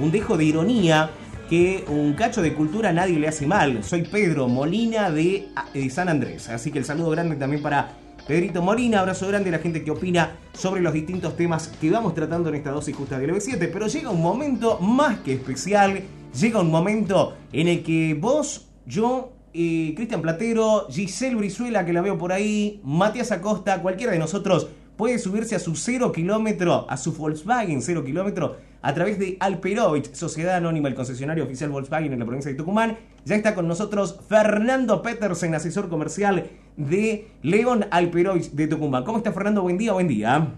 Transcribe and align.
un 0.00 0.10
dejo 0.10 0.36
de 0.36 0.44
ironía 0.44 1.10
que 1.48 1.84
un 1.88 2.14
cacho 2.14 2.42
de 2.42 2.54
cultura 2.54 2.92
nadie 2.92 3.18
le 3.18 3.28
hace 3.28 3.46
mal. 3.46 3.82
Soy 3.82 4.02
Pedro 4.02 4.48
Molina 4.48 5.10
de, 5.10 5.48
de 5.74 5.90
San 5.90 6.08
Andrés, 6.08 6.48
así 6.48 6.70
que 6.70 6.78
el 6.78 6.84
saludo 6.84 7.10
grande 7.10 7.36
también 7.36 7.62
para 7.62 7.96
Pedrito 8.26 8.62
Molina, 8.62 9.00
abrazo 9.00 9.26
grande 9.26 9.48
a 9.48 9.52
la 9.52 9.58
gente 9.58 9.82
que 9.82 9.90
opina 9.90 10.36
sobre 10.52 10.80
los 10.80 10.92
distintos 10.92 11.36
temas 11.36 11.68
que 11.80 11.90
vamos 11.90 12.14
tratando 12.14 12.48
en 12.48 12.54
esta 12.54 12.70
dosis 12.70 12.94
justa 12.94 13.18
del 13.18 13.32
B7. 13.32 13.68
Pero 13.72 13.88
llega 13.88 14.10
un 14.10 14.22
momento 14.22 14.78
más 14.78 15.18
que 15.20 15.34
especial, 15.34 16.00
llega 16.38 16.60
un 16.60 16.70
momento 16.70 17.34
en 17.52 17.66
el 17.66 17.82
que 17.82 18.14
vos, 18.14 18.68
yo, 18.86 19.32
eh, 19.52 19.94
Cristian 19.96 20.22
Platero, 20.22 20.86
Giselle 20.88 21.34
Brizuela, 21.34 21.84
que 21.84 21.92
la 21.92 22.02
veo 22.02 22.16
por 22.16 22.32
ahí, 22.32 22.80
Matías 22.84 23.32
Acosta, 23.32 23.82
cualquiera 23.82 24.12
de 24.12 24.20
nosotros 24.20 24.68
puede 24.96 25.18
subirse 25.18 25.56
a 25.56 25.58
su 25.58 25.76
cero 25.76 26.12
kilómetro, 26.12 26.84
a 26.90 26.98
su 26.98 27.14
Volkswagen 27.14 27.80
cero 27.80 28.04
kilómetro, 28.04 28.58
a 28.82 28.94
través 28.94 29.18
de 29.18 29.36
Alperovich, 29.40 30.12
Sociedad 30.14 30.56
Anónima, 30.56 30.88
el 30.88 30.94
concesionario 30.94 31.44
oficial 31.44 31.70
Volkswagen 31.70 32.12
en 32.12 32.18
la 32.18 32.24
provincia 32.24 32.50
de 32.50 32.56
Tucumán. 32.56 32.96
Ya 33.24 33.36
está 33.36 33.54
con 33.54 33.68
nosotros 33.68 34.20
Fernando 34.28 35.02
Petersen, 35.02 35.54
asesor 35.54 35.88
comercial 35.88 36.44
de 36.76 37.28
León 37.42 37.86
Alperovich 37.90 38.52
de 38.52 38.66
Tucumán. 38.66 39.04
¿Cómo 39.04 39.18
está 39.18 39.32
Fernando? 39.32 39.62
Buen 39.62 39.78
día, 39.78 39.92
buen 39.92 40.08
día. 40.08 40.48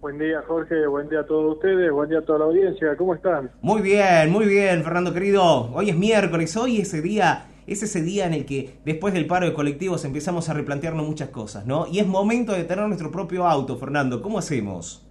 Buen 0.00 0.18
día 0.18 0.42
Jorge, 0.46 0.86
buen 0.86 1.08
día 1.08 1.20
a 1.20 1.26
todos 1.26 1.54
ustedes, 1.54 1.90
buen 1.90 2.08
día 2.08 2.18
a 2.18 2.22
toda 2.22 2.40
la 2.40 2.44
audiencia, 2.44 2.96
¿cómo 2.96 3.14
están? 3.14 3.50
Muy 3.60 3.82
bien, 3.82 4.30
muy 4.30 4.46
bien 4.46 4.84
Fernando 4.84 5.12
querido. 5.12 5.72
Hoy 5.72 5.90
es 5.90 5.96
miércoles, 5.96 6.56
hoy 6.56 6.80
es 6.80 6.88
ese 6.88 7.02
día 7.02 7.46
es 7.66 7.82
ese 7.82 8.02
día 8.02 8.26
en 8.26 8.34
el 8.34 8.46
que 8.46 8.78
después 8.84 9.12
del 9.12 9.26
paro 9.26 9.46
de 9.46 9.52
colectivos 9.52 10.04
empezamos 10.04 10.48
a 10.48 10.54
replantearnos 10.54 11.06
muchas 11.06 11.30
cosas, 11.30 11.66
¿no? 11.66 11.86
Y 11.90 11.98
es 11.98 12.06
momento 12.06 12.52
de 12.52 12.64
tener 12.64 12.86
nuestro 12.86 13.10
propio 13.10 13.46
auto, 13.46 13.76
Fernando. 13.76 14.22
¿Cómo 14.22 14.38
hacemos? 14.38 15.04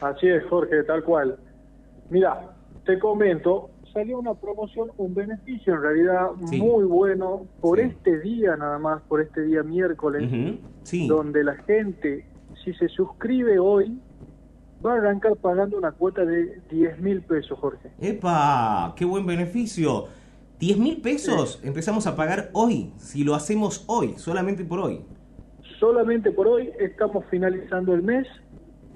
Así 0.00 0.26
es, 0.26 0.44
Jorge, 0.46 0.82
tal 0.82 1.04
cual. 1.04 1.38
Mira, 2.10 2.54
te 2.84 2.98
comento, 2.98 3.70
salió 3.92 4.18
una 4.18 4.34
promoción, 4.34 4.90
un 4.96 5.14
beneficio 5.14 5.74
en 5.74 5.82
realidad 5.82 6.30
muy 6.36 6.84
bueno 6.84 7.46
por 7.60 7.80
este 7.80 8.20
día 8.20 8.56
nada 8.56 8.78
más, 8.78 9.02
por 9.02 9.20
este 9.20 9.42
día 9.42 9.62
miércoles, 9.62 10.30
donde 11.08 11.44
la 11.44 11.54
gente, 11.64 12.24
si 12.64 12.74
se 12.74 12.88
suscribe 12.88 13.58
hoy, 13.58 13.98
va 14.84 14.92
a 14.92 14.96
arrancar 14.96 15.36
pagando 15.36 15.78
una 15.78 15.92
cuota 15.92 16.24
de 16.24 16.60
10 16.70 17.00
mil 17.00 17.22
pesos, 17.22 17.58
Jorge. 17.58 17.90
¡Epa! 18.00 18.92
¡Qué 18.96 19.04
buen 19.04 19.26
beneficio! 19.26 20.04
10 20.58 20.78
mil 20.78 21.00
pesos 21.02 21.60
empezamos 21.64 22.06
a 22.06 22.16
pagar 22.16 22.50
hoy, 22.52 22.92
si 22.96 23.24
lo 23.24 23.34
hacemos 23.34 23.84
hoy, 23.88 24.14
solamente 24.16 24.64
por 24.64 24.80
hoy. 24.80 25.00
Solamente 25.78 26.30
por 26.30 26.46
hoy 26.48 26.70
estamos 26.80 27.24
finalizando 27.30 27.92
el 27.92 28.02
mes. 28.02 28.26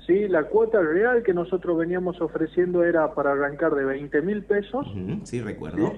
¿Sí? 0.06 0.29
La 0.29 0.45
cuota 0.45 0.81
real 0.81 1.23
que 1.23 1.34
nosotros 1.34 1.79
veníamos 1.79 2.20
ofreciendo 2.20 2.84
era 2.84 3.15
para 3.15 3.33
arrancar 3.33 3.75
de 3.75 3.84
20 3.84 4.23
mil 4.23 4.45
pesos. 4.45 4.87
sí, 5.25 5.41
recuerdo. 5.41 5.92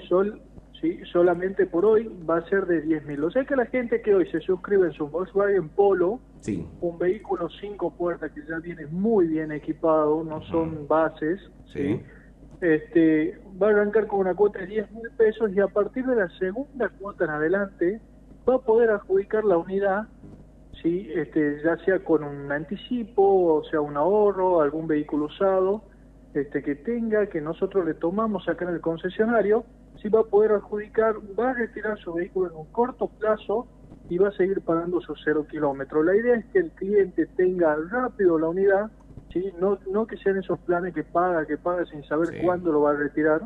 ¿sí? 0.81 0.99
solamente 1.13 1.67
por 1.67 1.85
hoy 1.85 2.11
va 2.29 2.39
a 2.39 2.49
ser 2.49 2.67
de 2.67 2.81
10 2.81 3.07
mil. 3.07 3.23
O 3.23 3.31
sea 3.31 3.45
que 3.45 3.55
la 3.55 3.67
gente 3.67 4.03
que 4.03 4.15
hoy 4.15 4.27
se 4.31 4.41
suscribe 4.41 4.87
en 4.89 4.93
su 4.93 5.07
Volkswagen 5.07 5.69
Polo, 5.69 6.21
sí. 6.41 6.67
un 6.81 6.99
vehículo 6.99 7.49
cinco 7.61 7.93
puertas 7.97 8.33
que 8.33 8.41
ya 8.49 8.59
viene 8.59 8.87
muy 8.87 9.29
bien 9.29 9.53
equipado, 9.53 10.25
no 10.25 10.43
son 10.43 10.89
bases, 10.89 11.41
¿sí? 11.73 12.01
este, 12.63 13.39
va 13.61 13.69
a 13.69 13.71
arrancar 13.71 14.07
con 14.07 14.21
una 14.21 14.35
cuota 14.35 14.61
de 14.61 14.67
10 14.67 14.93
mil 14.93 15.11
pesos 15.17 15.51
y 15.53 15.61
a 15.61 15.67
partir 15.67 16.07
de 16.07 16.17
la 16.17 16.29
segunda 16.39 16.89
cuota 16.89 17.25
en 17.25 17.31
adelante 17.31 18.01
va 18.49 18.55
a 18.55 18.59
poder 18.59 18.91
adjudicar 18.91 19.45
la 19.45 19.59
unidad, 19.59 20.09
¿sí? 20.83 21.11
este, 21.15 21.63
ya 21.63 21.77
sea 21.85 22.01
con 22.01 22.25
un 22.25 22.51
anticipo, 22.51 23.55
o 23.55 23.65
sea, 23.65 23.81
un 23.81 23.97
ahorro, 23.97 24.61
algún 24.61 24.87
vehículo 24.87 25.27
usado 25.27 25.83
este, 26.35 26.63
que 26.63 26.75
tenga, 26.77 27.27
que 27.27 27.41
nosotros 27.41 27.85
le 27.85 27.95
tomamos 27.95 28.49
acá 28.49 28.65
en 28.65 28.75
el 28.75 28.81
concesionario, 28.81 29.65
si 30.01 30.09
va 30.09 30.21
a 30.21 30.25
poder 30.25 30.53
adjudicar, 30.53 31.15
va 31.39 31.51
a 31.51 31.55
retirar 31.55 31.99
su 31.99 32.15
vehículo 32.15 32.51
en 32.51 32.57
un 32.57 32.67
corto 32.73 33.09
plazo 33.19 33.67
y 34.09 34.19
va 34.19 34.29
a 34.29 34.33
seguir 34.33 34.61
pagando 34.63 35.01
sus 35.01 35.21
cero 35.25 35.47
kilómetros. 35.49 36.05
La 36.05 36.17
idea 36.17 36.35
es 36.37 36.47
que 36.47 36.59
el 36.59 36.71
cliente 36.73 37.27
tenga 37.37 37.77
rápido 37.91 38.39
la 38.39 38.49
unidad 38.49 38.91
¿sí? 39.33 39.53
No, 39.59 39.79
no 39.91 40.07
que 40.07 40.17
sean 40.19 40.39
esos 40.39 40.59
planes 40.61 40.95
que 40.95 41.05
paga, 41.05 41.47
que 41.47 41.57
paga 41.57 41.85
sin 41.87 42.05
saber 42.05 42.43
cuándo 42.43 42.73
lo 42.73 42.83
va 42.83 42.91
a 42.91 42.95
retirar. 42.95 43.43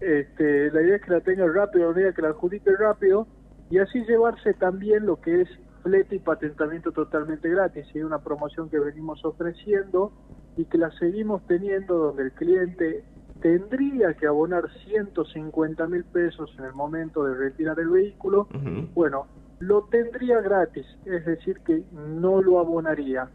este, 0.00 0.70
la 0.70 0.82
idea 0.82 0.96
es 0.96 1.02
que 1.02 1.10
la 1.10 1.20
tenga 1.20 1.46
rápido, 1.46 1.92
la 1.92 2.08
es 2.08 2.14
que 2.14 2.22
la 2.22 2.28
adjudique 2.28 2.70
rápido 2.76 3.26
y 3.68 3.78
así 3.78 4.02
llevarse 4.04 4.54
también 4.54 5.06
lo 5.06 5.20
que 5.20 5.42
es 5.42 5.48
flete 5.82 6.16
y 6.16 6.18
patentamiento 6.18 6.92
totalmente 6.92 7.48
gratis. 7.48 7.86
Es 7.94 8.04
una 8.04 8.18
promoción 8.18 8.68
que 8.68 8.78
venimos 8.78 9.24
ofreciendo 9.24 10.12
y 10.56 10.64
que 10.64 10.78
la 10.78 10.90
seguimos 10.92 11.46
teniendo 11.46 11.96
donde 11.96 12.24
el 12.24 12.32
cliente 12.32 13.04
tendría 13.40 14.14
que 14.14 14.26
abonar 14.26 14.64
150 14.84 15.86
mil 15.86 16.04
pesos 16.04 16.54
en 16.58 16.64
el 16.64 16.74
momento 16.74 17.24
de 17.24 17.34
retirar 17.34 17.78
el 17.80 17.88
vehículo. 17.88 18.48
Bueno, 18.94 19.26
lo 19.60 19.84
tendría 19.84 20.40
gratis, 20.40 20.86
es 21.04 21.24
decir, 21.24 21.60
que 21.60 21.82
no 21.92 22.42
lo 22.42 22.58
abonaría 22.58 23.28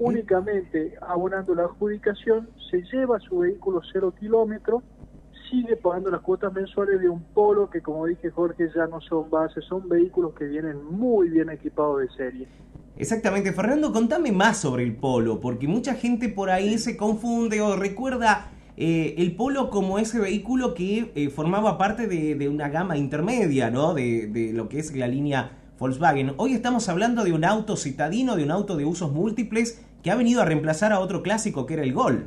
únicamente 0.00 0.94
abonando 1.02 1.54
la 1.54 1.64
adjudicación, 1.64 2.48
se 2.70 2.82
lleva 2.90 3.20
su 3.20 3.38
vehículo 3.38 3.82
cero 3.92 4.14
kilómetros, 4.18 4.82
sigue 5.50 5.76
pagando 5.76 6.10
las 6.10 6.20
cuotas 6.20 6.52
mensuales 6.52 7.00
de 7.00 7.08
un 7.08 7.22
polo 7.34 7.68
que 7.68 7.80
como 7.80 8.06
dije 8.06 8.30
Jorge 8.30 8.70
ya 8.74 8.86
no 8.86 9.00
son 9.00 9.28
bases, 9.28 9.64
son 9.64 9.88
vehículos 9.88 10.34
que 10.34 10.44
vienen 10.44 10.82
muy 10.84 11.28
bien 11.28 11.50
equipados 11.50 12.00
de 12.00 12.08
serie. 12.16 12.48
Exactamente, 12.96 13.52
Fernando, 13.52 13.92
contame 13.92 14.30
más 14.30 14.58
sobre 14.58 14.84
el 14.84 14.94
polo, 14.94 15.40
porque 15.40 15.66
mucha 15.66 15.94
gente 15.94 16.28
por 16.28 16.50
ahí 16.50 16.78
se 16.78 16.96
confunde 16.96 17.60
o 17.60 17.76
recuerda 17.76 18.50
eh, 18.76 19.14
el 19.18 19.34
polo 19.36 19.70
como 19.70 19.98
ese 19.98 20.20
vehículo 20.20 20.74
que 20.74 21.10
eh, 21.14 21.30
formaba 21.30 21.78
parte 21.78 22.06
de, 22.06 22.48
una 22.48 22.68
gama 22.68 22.96
intermedia, 22.96 23.70
¿no? 23.70 23.94
De, 23.94 24.26
de 24.26 24.52
lo 24.52 24.68
que 24.68 24.78
es 24.78 24.94
la 24.94 25.08
línea 25.08 25.52
Volkswagen. 25.78 26.34
Hoy 26.36 26.52
estamos 26.52 26.90
hablando 26.90 27.24
de 27.24 27.32
un 27.32 27.44
auto 27.44 27.76
citadino, 27.76 28.36
de 28.36 28.44
un 28.44 28.50
auto 28.50 28.76
de 28.76 28.84
usos 28.84 29.10
múltiples 29.10 29.82
que 30.02 30.10
ha 30.10 30.14
venido 30.14 30.42
a 30.42 30.44
reemplazar 30.44 30.92
a 30.92 31.00
otro 31.00 31.22
clásico 31.22 31.64
que 31.64 31.74
era 31.74 31.82
el 31.82 31.94
Gol. 31.94 32.26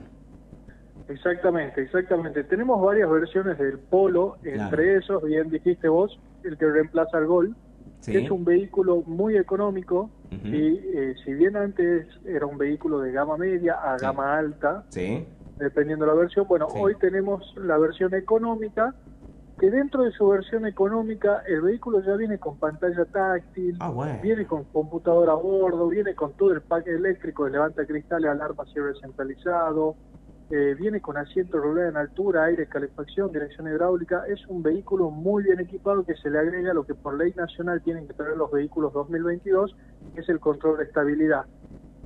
Exactamente, 1.13 1.81
exactamente. 1.81 2.44
Tenemos 2.44 2.81
varias 2.81 3.09
versiones 3.09 3.57
del 3.57 3.78
Polo, 3.78 4.38
entre 4.44 4.97
esos, 4.97 5.24
bien 5.24 5.50
dijiste 5.50 5.88
vos, 5.88 6.19
el 6.44 6.57
que 6.57 6.69
reemplaza 6.69 7.18
al 7.18 7.28
Gol, 7.28 7.56
que 8.06 8.24
es 8.24 8.31
un 8.31 8.44
vehículo 8.44 9.03
muy 9.06 9.38
económico 9.38 10.09
y 10.44 10.78
eh, 10.78 11.16
si 11.24 11.34
bien 11.34 11.56
antes 11.56 12.07
era 12.25 12.46
un 12.46 12.57
vehículo 12.57 13.00
de 13.00 13.12
gama 13.12 13.38
media 13.38 13.75
a 13.75 13.97
gama 13.97 14.38
alta, 14.38 14.84
dependiendo 15.57 16.06
de 16.06 16.12
la 16.12 16.18
versión, 16.18 16.47
bueno, 16.47 16.68
hoy 16.68 16.96
tenemos 16.96 17.53
la 17.56 17.78
versión 17.78 18.13
económica 18.16 18.94
que 19.59 19.69
dentro 19.69 20.03
de 20.03 20.12
su 20.12 20.28
versión 20.28 20.66
económica 20.66 21.44
el 21.47 21.62
vehículo 21.62 22.01
ya 22.01 22.16
viene 22.16 22.40
con 22.40 22.57
pantalla 22.57 23.06
táctil, 23.06 23.78
ah, 23.80 24.19
viene 24.22 24.45
con 24.45 24.63
computadora 24.66 25.34
a 25.34 25.35
bordo, 25.35 25.88
viene 25.88 26.16
con 26.16 26.34
todo 26.34 26.51
el 26.51 26.62
pack 26.62 26.88
eléctrico 26.88 27.45
de 27.45 27.51
levanta 27.51 27.85
cristales, 27.85 28.31
alarma 28.31 28.66
cierre 28.74 28.94
centralizado, 29.00 29.95
eh, 30.56 30.75
viene 30.75 31.02
con 31.02 31.18
asiento 31.18 31.58
rolero 31.58 31.90
en 31.90 31.97
altura, 31.97 32.46
aire, 32.46 32.68
calefacción, 32.68 33.31
dirección 33.31 33.68
hidráulica. 33.68 34.25
Es 34.28 34.46
un 34.46 34.62
vehículo 34.62 35.09
muy 35.09 35.41
bien 35.41 35.59
equipado 35.59 36.06
que 36.06 36.16
se 36.16 36.30
le 36.30 36.38
agrega 36.38 36.75
lo 36.75 36.86
que 36.86 36.94
por 36.94 37.18
ley 37.18 37.34
nacional 37.36 37.81
tienen 37.81 38.06
que 38.06 38.14
tener 38.14 38.38
los 38.38 38.52
vehículos 38.52 38.94
2022, 38.94 39.75
que 40.13 40.22
es 40.22 40.30
el 40.30 40.40
control 40.40 40.78
de 40.78 40.84
estabilidad. 40.84 41.46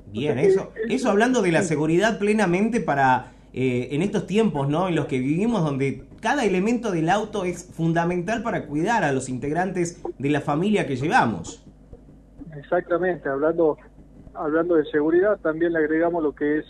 Bien, 0.06 0.38
eso, 0.38 0.72
eso 0.88 1.10
hablando 1.10 1.42
de 1.42 1.52
la 1.52 1.60
seguridad 1.60 2.18
plenamente 2.18 2.80
para 2.80 3.32
eh, 3.52 3.88
en 3.90 4.00
estos 4.00 4.26
tiempos 4.26 4.66
¿no? 4.66 4.88
en 4.88 4.94
los 4.94 5.04
que 5.04 5.18
vivimos, 5.18 5.62
donde 5.62 6.06
cada 6.22 6.46
elemento 6.46 6.90
del 6.90 7.10
auto 7.10 7.44
es 7.44 7.70
fundamental 7.74 8.42
para 8.42 8.64
cuidar 8.64 9.04
a 9.04 9.12
los 9.12 9.28
integrantes 9.28 10.02
de 10.18 10.30
la 10.30 10.40
familia 10.40 10.86
que 10.86 10.96
llevamos. 10.96 11.62
Exactamente, 12.56 13.28
hablando, 13.28 13.76
hablando 14.32 14.76
de 14.76 14.86
seguridad, 14.86 15.38
también 15.42 15.74
le 15.74 15.80
agregamos 15.80 16.22
lo 16.22 16.34
que 16.34 16.60
es 16.60 16.64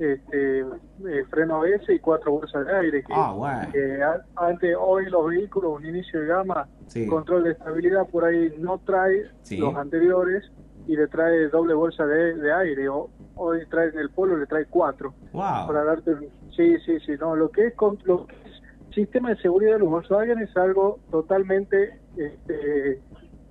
este, 0.00 0.60
eh, 0.60 1.24
freno 1.28 1.56
ABS 1.56 1.90
y 1.90 1.98
cuatro 1.98 2.32
bolsas 2.32 2.66
de 2.66 2.74
aire. 2.74 3.04
Que, 3.04 3.12
ah, 3.14 4.16
antes, 4.36 4.74
hoy 4.80 5.10
los 5.10 5.26
vehículos, 5.26 5.76
un 5.76 5.86
inicio 5.86 6.20
de 6.20 6.26
gama, 6.26 6.66
control 7.08 7.44
de 7.44 7.50
estabilidad 7.52 8.08
por 8.08 8.24
ahí 8.24 8.54
no 8.58 8.78
trae 8.78 9.26
los 9.58 9.76
anteriores 9.76 10.50
y 10.86 10.96
le 10.96 11.06
trae 11.08 11.48
doble 11.48 11.74
bolsa 11.74 12.06
de, 12.06 12.52
aire. 12.52 12.88
O, 12.88 13.10
hoy 13.36 13.66
trae 13.66 13.90
en 13.90 13.98
el 13.98 14.10
polo, 14.10 14.36
le 14.38 14.46
trae 14.46 14.64
cuatro. 14.66 15.14
Para 15.32 15.84
darte, 15.84 16.16
sí, 16.56 16.78
sí, 16.84 16.98
sí, 17.04 17.12
no, 17.20 17.36
lo 17.36 17.50
que 17.50 17.68
es, 17.68 17.74
con, 17.74 17.98
lo 18.04 18.26
que 18.26 18.34
es 18.34 18.94
sistema 18.94 19.30
de 19.30 19.36
seguridad 19.36 19.74
de 19.74 19.80
los 19.80 19.90
Volkswagen 19.90 20.38
es 20.38 20.56
algo 20.56 20.98
totalmente, 21.10 22.00
este, 22.16 23.00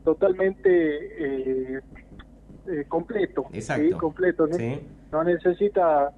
totalmente 0.04 0.66
eh, 0.66 1.80
eh, 2.68 2.86
completo. 2.88 3.46
Exacto. 3.54 3.98
completo, 3.98 4.48
¿no? 4.48 4.58
no 5.12 5.24
necesita 5.24 6.12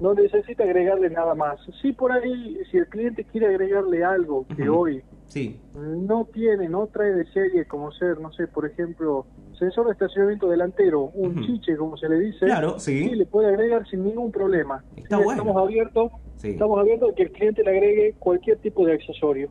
no 0.00 0.14
necesita 0.14 0.64
agregarle 0.64 1.10
nada 1.10 1.34
más. 1.34 1.58
Sí, 1.82 1.92
por 1.92 2.12
ahí, 2.12 2.58
si 2.70 2.78
el 2.78 2.86
cliente 2.86 3.24
quiere 3.24 3.48
agregarle 3.48 4.04
algo 4.04 4.46
que 4.56 4.68
hoy 4.68 5.02
sí. 5.26 5.60
no 5.74 6.24
tiene, 6.32 6.68
no 6.68 6.86
trae 6.86 7.12
de 7.12 7.26
serie, 7.32 7.66
como 7.66 7.92
ser, 7.92 8.20
no 8.20 8.32
sé, 8.32 8.46
por 8.46 8.66
ejemplo, 8.66 9.26
sensor 9.58 9.86
de 9.86 9.92
estacionamiento 9.92 10.48
delantero, 10.48 11.10
un 11.14 11.44
chiche, 11.44 11.76
como 11.76 11.96
se 11.96 12.08
le 12.08 12.18
dice, 12.18 12.46
claro, 12.46 12.78
sí. 12.78 13.10
le 13.10 13.26
puede 13.26 13.48
agregar 13.48 13.88
sin 13.88 14.04
ningún 14.04 14.30
problema. 14.30 14.84
Está 14.96 15.16
bueno. 15.16 15.42
Estamos 15.42 15.62
abiertos 15.62 16.12
Estamos 16.42 16.78
hablando 16.78 17.08
de 17.08 17.14
que 17.14 17.22
el 17.24 17.32
cliente 17.32 17.64
le 17.64 17.70
agregue 17.70 18.14
cualquier 18.18 18.58
tipo 18.58 18.86
de 18.86 18.94
accesorio. 18.94 19.50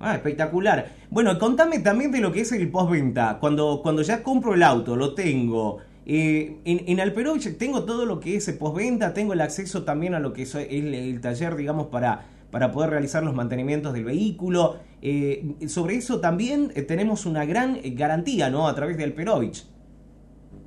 Ah, 0.00 0.14
espectacular. 0.14 0.86
Bueno, 1.08 1.38
contame 1.38 1.78
también 1.78 2.10
de 2.10 2.20
lo 2.20 2.32
que 2.32 2.40
es 2.40 2.52
el 2.52 2.70
postventa. 2.70 3.38
Cuando, 3.40 3.80
cuando 3.82 4.02
ya 4.02 4.22
compro 4.22 4.54
el 4.54 4.62
auto, 4.62 4.96
lo 4.96 5.14
tengo. 5.14 5.78
Eh, 6.08 6.58
en, 6.64 6.82
en 6.86 7.00
Alperovich 7.00 7.58
tengo 7.58 7.84
todo 7.84 8.06
lo 8.06 8.20
que 8.20 8.36
es 8.36 8.48
postventa, 8.52 9.12
tengo 9.12 9.32
el 9.32 9.40
acceso 9.40 9.82
también 9.82 10.14
a 10.14 10.20
lo 10.20 10.32
que 10.32 10.42
es 10.42 10.54
el, 10.54 11.20
taller, 11.20 11.56
digamos, 11.56 11.88
para, 11.88 12.26
para 12.52 12.70
poder 12.70 12.90
realizar 12.90 13.24
los 13.24 13.34
mantenimientos 13.34 13.92
del 13.92 14.04
vehículo. 14.04 14.76
Eh, 15.02 15.56
sobre 15.66 15.96
eso 15.96 16.20
también 16.20 16.70
eh, 16.76 16.82
tenemos 16.82 17.26
una 17.26 17.44
gran 17.44 17.78
garantía, 17.96 18.50
¿no? 18.50 18.68
A 18.68 18.74
través 18.74 18.96
de 18.96 19.04
Alperovich. 19.04 19.66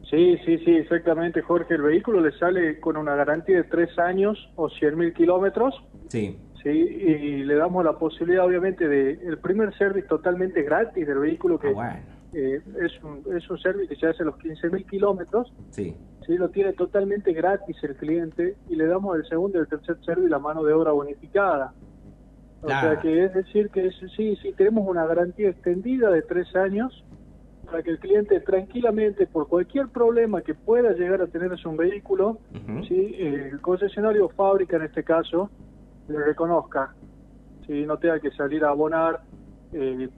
Sí, 0.09 0.37
sí, 0.43 0.57
sí, 0.65 0.71
exactamente, 0.71 1.41
Jorge. 1.41 1.75
El 1.75 1.83
vehículo 1.83 2.19
le 2.19 2.31
sale 2.37 2.79
con 2.79 2.97
una 2.97 3.15
garantía 3.15 3.57
de 3.57 3.63
tres 3.63 3.97
años 3.97 4.49
o 4.55 4.69
100 4.69 4.97
mil 4.97 5.13
kilómetros. 5.13 5.73
Sí. 6.09 6.35
Sí, 6.63 6.69
y 6.69 7.43
le 7.45 7.55
damos 7.55 7.85
la 7.85 7.93
posibilidad, 7.93 8.45
obviamente, 8.45 8.85
de 8.85 9.11
el 9.11 9.37
primer 9.37 9.73
service 9.77 10.07
totalmente 10.09 10.61
gratis 10.63 11.07
del 11.07 11.19
vehículo, 11.19 11.57
que 11.57 11.69
ah, 11.77 12.01
eh, 12.33 12.61
es, 12.81 13.03
un, 13.03 13.23
es 13.35 13.49
un 13.49 13.57
service 13.59 13.87
que 13.87 13.95
se 13.95 14.07
hace 14.07 14.23
a 14.23 14.25
los 14.25 14.37
15 14.37 14.69
mil 14.69 14.85
kilómetros. 14.85 15.51
Sí. 15.71 15.95
Sí, 16.25 16.37
lo 16.37 16.49
tiene 16.49 16.73
totalmente 16.73 17.33
gratis 17.33 17.75
el 17.83 17.95
cliente 17.95 18.55
y 18.69 18.75
le 18.75 18.85
damos 18.85 19.17
el 19.17 19.25
segundo 19.25 19.57
y 19.57 19.61
el 19.61 19.67
tercer 19.67 19.97
service 20.05 20.29
la 20.29 20.39
mano 20.39 20.63
de 20.63 20.73
obra 20.73 20.91
bonificada. 20.91 21.73
O 22.61 22.67
sea 22.67 22.99
que 22.99 23.25
es 23.25 23.33
decir 23.33 23.69
que 23.69 23.89
sí, 24.15 24.35
sí, 24.35 24.53
tenemos 24.57 24.85
una 24.87 25.05
garantía 25.05 25.49
extendida 25.49 26.09
de 26.09 26.21
tres 26.21 26.53
años 26.55 27.05
para 27.65 27.83
que 27.83 27.91
el 27.91 27.99
cliente 27.99 28.39
tranquilamente, 28.41 29.27
por 29.27 29.47
cualquier 29.47 29.87
problema 29.87 30.41
que 30.41 30.55
pueda 30.55 30.91
llegar 30.91 31.21
a 31.21 31.27
tener 31.27 31.51
en 31.51 31.57
su 31.57 31.71
vehículo, 31.75 32.39
¿sí? 32.87 33.15
el 33.17 33.61
concesionario 33.61 34.29
fábrica 34.29 34.75
en 34.77 34.83
este 34.83 35.03
caso, 35.03 35.49
le 36.07 36.19
reconozca, 36.19 36.93
si 37.65 37.85
no 37.85 37.97
tenga 37.97 38.19
que 38.19 38.31
salir 38.31 38.65
a 38.65 38.69
abonar 38.69 39.21
eh, 39.71 40.09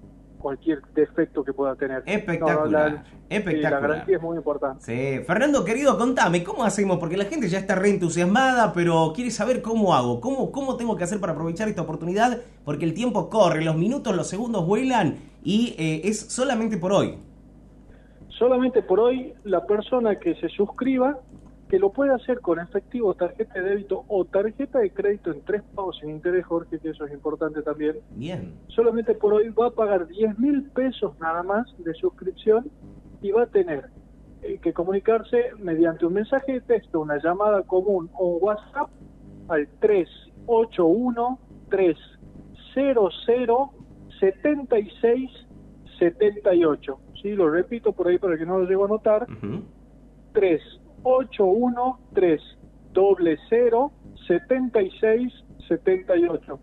cualquier 0.42 0.82
defecto 0.94 1.44
que 1.44 1.54
pueda 1.54 1.76
tener. 1.76 2.04
Espectacular. 2.06 3.04
espectacular. 3.30 3.72
la 3.72 3.88
garantía 3.88 4.18
es 4.18 4.22
muy 4.22 4.38
importante. 4.38 4.84
Sí. 4.84 5.24
Fernando, 5.26 5.64
querido, 5.64 5.98
contame, 5.98 6.44
¿cómo 6.44 6.64
hacemos? 6.64 6.98
Porque 6.98 7.18
la 7.18 7.26
gente 7.26 7.48
ya 7.48 7.60
está 7.60 7.76
reentusiasmada, 7.76 8.74
pero 8.74 9.14
quiere 9.16 9.32
saber 9.32 9.62
cómo 9.62 9.94
hago, 9.94 10.20
cómo, 10.20 10.52
cómo 10.52 10.76
tengo 10.78 10.98
que 10.98 11.04
hacer 11.04 11.20
para 11.20 11.34
aprovechar 11.34 11.70
esta 11.70 11.82
oportunidad, 11.82 12.40
porque 12.66 12.86
el 12.86 12.94
tiempo 12.94 13.30
corre, 13.30 13.64
los 13.64 13.78
minutos, 13.78 14.16
los 14.16 14.28
segundos 14.28 14.66
vuelan 14.66 15.18
y 15.44 15.76
eh, 15.78 16.02
es 16.06 16.20
solamente 16.20 16.78
por 16.78 16.92
hoy. 16.92 17.18
Solamente 18.30 18.82
por 18.82 19.00
hoy, 19.00 19.34
la 19.44 19.66
persona 19.68 20.18
que 20.18 20.36
se 20.36 20.50
suscriba 20.50 21.20
que 21.72 21.80
lo 21.80 21.94
puede 21.94 22.14
hacer 22.14 22.42
con 22.42 22.60
efectivo, 22.60 23.14
tarjeta 23.14 23.54
de 23.54 23.70
débito 23.70 24.04
o 24.10 24.26
tarjeta 24.26 24.80
de 24.80 24.92
crédito 24.92 25.32
en 25.32 25.40
tres 25.46 25.64
pagos 25.74 26.00
sin 26.02 26.10
interés, 26.10 26.46
Jorge, 26.46 26.80
que 26.80 26.90
eso 26.90 27.06
es 27.06 27.14
importante 27.14 27.62
también. 27.62 27.96
Bien. 28.10 28.56
Solamente 28.68 29.14
por 29.14 29.36
hoy 29.36 29.48
va 29.52 29.68
a 29.68 29.72
pagar 29.72 30.06
10 30.06 30.38
mil 30.38 30.64
pesos 30.72 31.18
nada 31.22 31.44
más 31.44 31.74
de 31.78 31.94
suscripción 31.94 32.70
y 33.22 33.32
va 33.32 33.44
a 33.44 33.46
tener 33.46 33.86
eh, 34.42 34.60
que 34.62 34.74
comunicarse 34.74 35.52
mediante 35.60 36.06
un 36.06 36.12
mensaje 36.12 36.52
de 36.52 36.60
texto, 36.60 37.00
una 37.00 37.24
llamada 37.24 37.64
común 37.64 38.10
o 38.20 38.36
WhatsApp 38.36 38.90
al 39.48 39.70
381 39.80 41.40
300 41.70 43.16
76 44.20 45.32
78. 46.00 47.00
Sí, 47.22 47.30
lo 47.30 47.50
repito 47.50 47.94
por 47.94 48.10
ahí 48.10 48.18
para 48.18 48.38
que 48.38 48.46
no 48.46 48.60
lo 48.60 48.66
llego 48.66 48.84
a 48.84 48.88
anotar. 48.88 49.26
3 50.34 50.62
813 51.04 52.62
doble 52.94 53.38
cero 53.50 53.92
setenta 54.28 54.82
y 54.82 54.92
seis 55.00 55.34
setenta 55.68 56.16
y 56.16 56.26
ocho. 56.26 56.60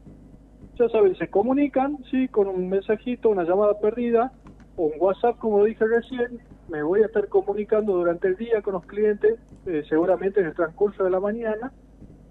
Ya 0.79 0.89
saben, 0.91 1.17
se 1.17 1.29
comunican, 1.29 1.99
sí, 2.11 2.29
con 2.29 2.47
un 2.47 2.69
mensajito, 2.69 3.31
una 3.31 3.45
llamada 3.45 3.81
perdida, 3.81 4.33
o 4.77 4.85
un 4.85 4.93
WhatsApp, 5.01 5.39
como 5.39 5.65
dije 5.65 5.85
recién, 5.85 6.39
me 6.69 6.83
voy 6.83 7.03
a 7.03 7.07
estar 7.07 7.27
comunicando 7.29 7.95
durante 7.95 8.29
el 8.29 8.37
día 8.37 8.63
con 8.63 8.75
los 8.75 8.87
clientes, 8.87 9.41
eh, 9.67 9.83
seguramente 9.89 10.41
en 10.41 10.47
el 10.47 10.55
transcurso 10.55 11.03
de 11.03 11.11
la 11.11 11.19
mañana, 11.19 11.73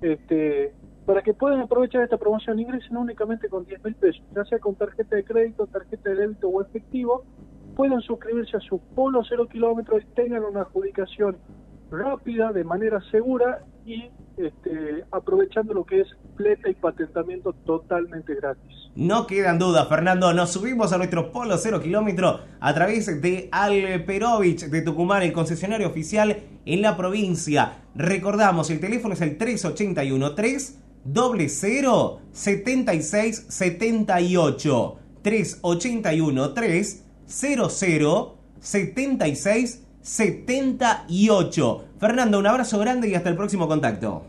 este, 0.02 0.74
para 1.06 1.24
que 1.24 1.34
puedan 1.34 1.60
aprovechar 1.60 2.04
esta 2.04 2.18
promoción. 2.18 2.60
Ingresen 2.60 2.96
únicamente 2.96 3.50
con 3.50 3.66
10 3.66 3.84
mil 3.84 3.96
pesos, 3.96 4.24
ya 4.34 4.46
sea 4.46 4.60
con 4.60 4.76
tarjeta 4.76 5.18
de 5.18 5.26
crédito, 5.26 5.68
tarjeta 5.68 6.10
de 6.10 6.16
débito 6.16 6.48
o 6.48 6.62
efectivo, 6.62 7.26
pueden 7.76 8.00
suscribirse 8.02 8.56
a 8.56 8.60
su 8.62 8.80
polo 8.80 9.24
cero 9.28 9.48
kilómetros 9.48 10.04
y 10.04 10.16
tengan 10.16 10.46
una 10.46 10.62
adjudicación 10.62 11.38
rápida, 11.92 12.52
de 12.52 12.64
manera 12.64 13.02
segura 13.12 13.64
y 13.86 14.10
este, 14.38 15.06
aprovechando 15.12 15.74
lo 15.74 15.86
que 15.86 16.02
es 16.02 16.08
pleta 16.36 16.70
y 16.70 16.76
patentamiento 16.76 17.54
totalmente 17.66 18.36
gratis. 18.36 18.74
No 18.96 19.26
quedan 19.28 19.58
dudas, 19.60 19.88
Fernando. 19.88 20.34
Nos 20.34 20.52
subimos 20.52 20.94
a 20.94 20.98
nuestro 20.98 21.32
Polo 21.32 21.58
Cero 21.58 21.80
Kilómetro 21.82 22.42
a 22.60 22.74
través 22.74 23.22
de 23.22 23.50
Alperovich 23.52 24.66
de 24.66 24.82
Tucumán, 24.82 25.24
el 25.24 25.34
concesionario 25.34 25.88
oficial 25.88 26.38
en 26.66 26.82
la 26.82 26.98
provincia. 26.98 27.84
Recordamos, 27.96 28.70
el 28.70 28.80
teléfono 28.80 29.14
es 29.14 29.22
el 29.22 29.38
381 29.38 30.36
3 30.36 30.84
0 31.48 32.20
76 32.32 33.46
78 33.50 35.00
381 35.22 36.54
3 36.54 37.06
00 37.26 38.38
76 38.60 39.87
78. 40.08 41.84
Fernando, 42.00 42.40
un 42.40 42.48
abrazo 42.48 42.80
grande 42.80 43.10
y 43.10 43.16
hasta 43.16 43.28
el 43.30 43.36
próximo 43.36 43.68
contacto. 43.68 44.24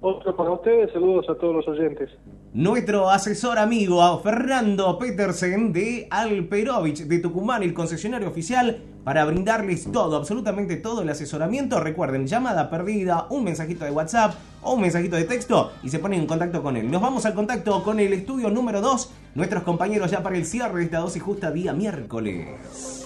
Otro 0.00 0.34
para 0.34 0.50
ustedes, 0.50 0.90
saludos 0.92 1.26
a 1.28 1.34
todos 1.34 1.54
los 1.56 1.68
oyentes. 1.68 2.08
Nuestro 2.54 3.10
asesor 3.10 3.58
amigo 3.58 4.18
Fernando 4.20 4.98
Petersen 4.98 5.72
de 5.74 6.06
Alperovich 6.10 7.04
de 7.04 7.18
Tucumán, 7.18 7.62
el 7.62 7.74
concesionario 7.74 8.28
oficial, 8.28 8.82
para 9.02 9.26
brindarles 9.26 9.90
todo, 9.92 10.16
absolutamente 10.16 10.76
todo 10.76 11.02
el 11.02 11.08
asesoramiento. 11.10 11.80
Recuerden, 11.80 12.26
llamada 12.26 12.70
perdida, 12.70 13.26
un 13.28 13.44
mensajito 13.44 13.84
de 13.84 13.90
WhatsApp 13.90 14.34
o 14.62 14.74
un 14.74 14.80
mensajito 14.80 15.16
de 15.16 15.24
texto 15.24 15.72
y 15.82 15.90
se 15.90 15.98
ponen 15.98 16.20
en 16.20 16.26
contacto 16.26 16.62
con 16.62 16.78
él. 16.78 16.90
Nos 16.90 17.02
vamos 17.02 17.26
al 17.26 17.34
contacto 17.34 17.82
con 17.82 18.00
el 18.00 18.14
estudio 18.14 18.48
número 18.48 18.80
2, 18.80 19.12
nuestros 19.34 19.64
compañeros 19.64 20.10
ya 20.10 20.22
para 20.22 20.36
el 20.36 20.46
cierre 20.46 20.78
de 20.78 20.84
esta 20.84 20.98
dosis 20.98 21.22
justa 21.22 21.50
día 21.50 21.74
miércoles. 21.74 23.03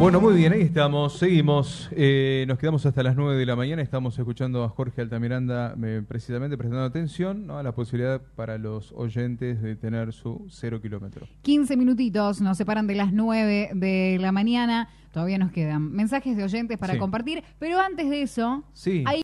Bueno, 0.00 0.18
muy 0.18 0.34
bien, 0.34 0.54
ahí 0.54 0.62
estamos, 0.62 1.18
seguimos. 1.18 1.90
Eh, 1.92 2.46
nos 2.48 2.58
quedamos 2.58 2.86
hasta 2.86 3.02
las 3.02 3.16
9 3.16 3.36
de 3.36 3.44
la 3.44 3.54
mañana. 3.54 3.82
Estamos 3.82 4.18
escuchando 4.18 4.64
a 4.64 4.70
Jorge 4.70 5.02
Altamiranda 5.02 5.76
eh, 5.84 6.02
precisamente 6.08 6.56
prestando 6.56 6.86
atención 6.86 7.50
a 7.50 7.62
la 7.62 7.72
posibilidad 7.72 8.22
para 8.34 8.56
los 8.56 8.92
oyentes 8.92 9.60
de 9.60 9.76
tener 9.76 10.14
su 10.14 10.46
cero 10.48 10.80
kilómetro. 10.80 11.26
15 11.42 11.76
minutitos 11.76 12.40
nos 12.40 12.56
separan 12.56 12.86
de 12.86 12.94
las 12.94 13.12
9 13.12 13.72
de 13.74 14.16
la 14.18 14.32
mañana. 14.32 14.88
Todavía 15.12 15.36
nos 15.36 15.52
quedan 15.52 15.92
mensajes 15.92 16.34
de 16.34 16.44
oyentes 16.44 16.78
para 16.78 16.96
compartir, 16.96 17.44
pero 17.58 17.78
antes 17.78 18.08
de 18.08 18.22
eso, 18.22 18.64
sí. 18.72 19.04
hay 19.06 19.18